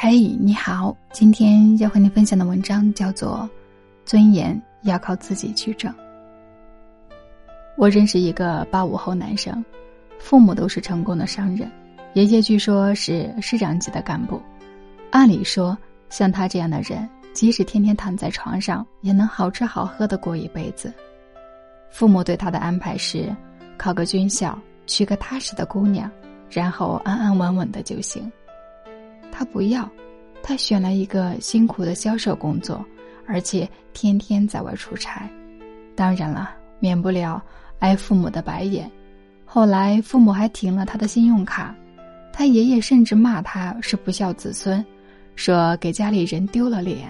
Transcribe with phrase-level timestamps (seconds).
[0.00, 3.50] 嘿，你好，今天要和你分享的文章叫做
[4.08, 5.92] 《尊严要靠自己去挣》。
[7.76, 9.62] 我认识一个八五后男生，
[10.20, 11.68] 父母都是成功的商人，
[12.12, 14.40] 爷爷据说是市长级的干部。
[15.10, 15.76] 按理说，
[16.10, 20.94] 像他这样的人，即使天天躺在床上，也能好吃好喝的过一辈子。
[21.90, 23.34] 父母对他的安排是，
[23.76, 26.08] 考个军校，娶个踏实的姑娘，
[26.48, 28.30] 然后安安稳稳的就行。
[29.38, 29.88] 他不要，
[30.42, 32.84] 他选了一个辛苦的销售工作，
[33.24, 35.30] 而且天天在外出差。
[35.94, 37.40] 当然了，免不了
[37.78, 38.90] 挨父母的白眼。
[39.44, 41.72] 后来父母还停了他的信用卡，
[42.32, 44.84] 他爷爷甚至骂他是不孝子孙，
[45.36, 47.08] 说给家里人丢了脸。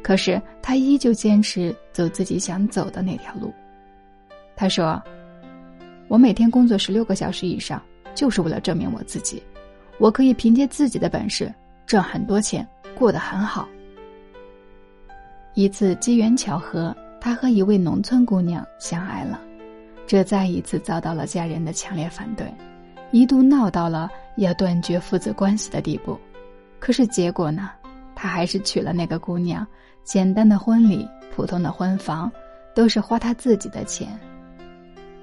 [0.00, 3.52] 可是他依旧坚持走自己想走的那条路。
[4.54, 5.02] 他说
[6.06, 7.82] ：“我每天工作十六个小时以上，
[8.14, 9.42] 就是为了证明我自己，
[9.98, 11.52] 我可以凭借自己的本事
[11.86, 12.66] 挣很多钱，
[12.96, 13.68] 过得很好。”
[15.54, 19.40] 一次机缘巧合，他和一位农村姑娘相爱了，
[20.06, 22.46] 这再一次遭到了家人的强烈反对，
[23.10, 26.18] 一度闹到了要断绝父子关系的地步。
[26.78, 27.70] 可是结果呢？
[28.20, 29.64] 他还是娶了那个姑娘，
[30.02, 32.30] 简单的婚礼，普通的婚房，
[32.74, 34.08] 都是花他自己的钱。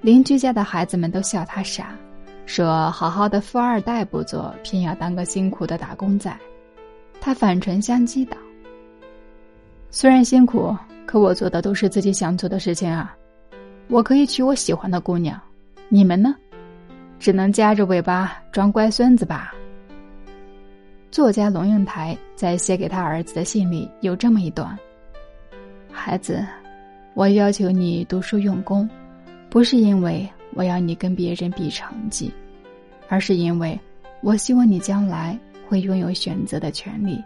[0.00, 1.96] 邻居家的孩子们都笑他傻，
[2.46, 6.34] 说好好的富二代不做，偏要当个辛苦的打工仔。
[7.20, 8.36] 他反唇相讥道
[9.90, 10.74] ：“虽然辛苦，
[11.04, 13.14] 可我做的都是自己想做的事情啊！
[13.88, 15.38] 我可以娶我喜欢的姑娘，
[15.88, 16.34] 你们呢？
[17.18, 19.52] 只能夹着尾巴装乖孙子吧。”
[21.10, 24.78] 作家龙应台在写给他儿子的信里有这么一段
[25.90, 26.46] ：“孩子，
[27.14, 28.88] 我要求你读书用功。”
[29.48, 32.32] 不是因为我要你跟别人比成绩，
[33.08, 33.78] 而是因为
[34.22, 37.22] 我希望你将来会拥有选择的权利，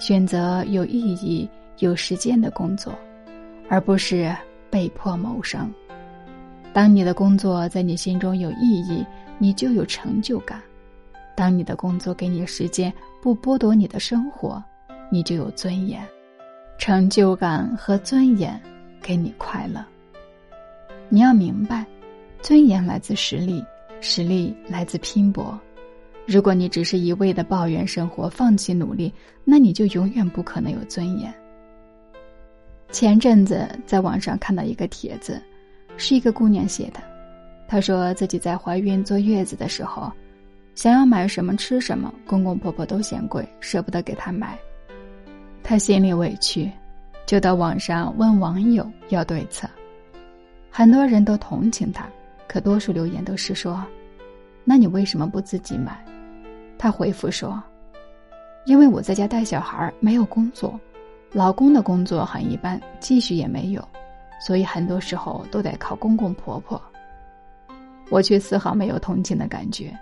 [0.00, 2.92] 选择有意义、有时间的工作，
[3.68, 4.34] 而不是
[4.68, 5.72] 被迫谋生。
[6.72, 9.06] 当你的工作在你心中有意义，
[9.38, 10.58] 你就有成就感；
[11.36, 14.62] 当你的工作给你时间，不剥夺你的生活，
[15.08, 16.04] 你就有尊严。
[16.78, 18.60] 成就感和尊严
[19.00, 19.82] 给你快乐。
[21.08, 21.86] 你要明白，
[22.46, 23.60] 尊严来自实力，
[24.00, 25.58] 实力来自拼搏。
[26.28, 29.12] 如果你只是一味的抱怨生活，放弃努力，
[29.42, 31.34] 那你就永远不可能有尊严。
[32.92, 35.42] 前阵子在网上看到一个帖子，
[35.96, 37.00] 是一个姑娘写的，
[37.66, 40.12] 她说自己在怀孕坐月子的时候，
[40.76, 44.56] 想要买什么吃什么，公公婆婆都嫌贵，舍不得给她买，
[45.64, 46.70] 她心里委屈，
[47.26, 49.68] 就到网上问网友要对策。
[50.70, 52.08] 很多人都同情她，
[52.48, 53.84] 可多数留言都是说
[54.64, 56.04] ：“那你为什么不自己买？”
[56.78, 57.62] 他回复说
[58.66, 60.78] ：“因为我在家带小孩，没有工作，
[61.32, 63.86] 老公的工作很一般，积蓄也没有，
[64.40, 66.80] 所以很多时候都得靠公公婆婆。”
[68.08, 69.92] 我却丝毫没有同情的感觉，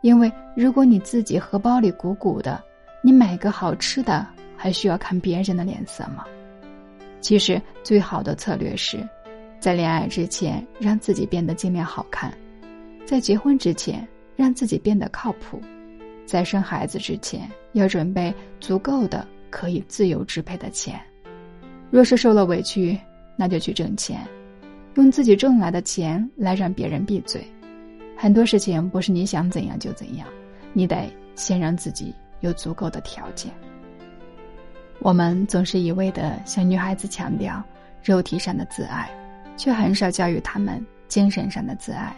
[0.00, 2.60] 因为如果你自己荷包里鼓鼓的，
[3.02, 4.26] 你买个好吃的
[4.56, 6.24] 还需要看别人的脸色吗？
[7.20, 8.98] 其实最好的策略是。
[9.62, 12.32] 在恋爱之前，让自己变得尽量好看；
[13.06, 15.56] 在结婚之前，让自己变得靠谱；
[16.26, 21.00] 在生孩子之前，要准备足够的可以自由支配的钱。
[21.92, 22.98] 若是受了委屈，
[23.36, 24.26] 那就去挣钱，
[24.96, 27.40] 用自己挣来的钱来让别人闭嘴。
[28.16, 30.26] 很多事情不是你想怎样就怎样，
[30.72, 33.52] 你得先让自己有足够的条件。
[34.98, 37.62] 我们总是一味的向女孩子强调
[38.02, 39.08] 肉体上的自爱。
[39.62, 42.12] 却很少教育他们精神上的自爱，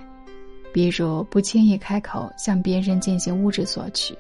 [0.73, 4.17] 比如不轻易开口向别人进行物质索取，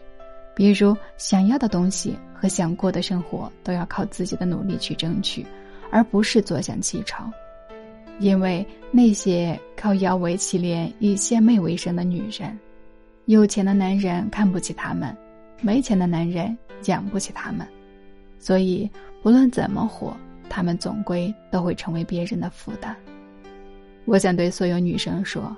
[0.54, 5.46] 比如想要的东西和想过的生活都要靠自己的努力去争取，
[5.90, 7.32] 而不是坐享其成。
[8.18, 12.58] 因为那些靠摇尾乞怜、以献媚为生的女人，
[13.24, 15.16] 有钱的男人看不起他们，
[15.62, 17.66] 没钱的男人养不起他们，
[18.38, 18.86] 所以
[19.22, 20.14] 不论怎么活。
[20.46, 22.94] 他们总归都会成为别人的负担。
[24.04, 25.56] 我想对所有女生说：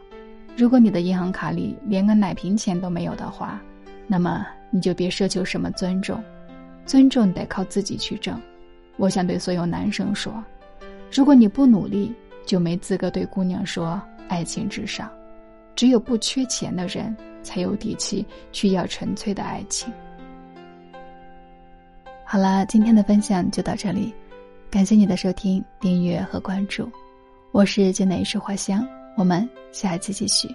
[0.57, 3.61] 如果你的银行卡里连个奶瓶钱都没有的话，
[4.07, 6.23] 那么你就别奢求什么尊重，
[6.85, 8.41] 尊重得靠自己去挣。
[8.97, 10.33] 我想对所有男生说：
[11.13, 12.15] 如果你不努力，
[12.47, 15.11] 就没资格对姑娘说爱情至上。
[15.75, 19.93] 只有不缺钱的人才有底气去要纯粹的爱情。
[22.25, 24.15] 好了，今天的分享就到这里。
[24.71, 26.91] 感谢你的收听、订阅和关注，
[27.57, 28.87] 我是剑南一树花香，
[29.17, 30.55] 我们下期继续。